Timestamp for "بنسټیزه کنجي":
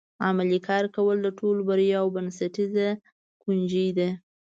2.15-3.87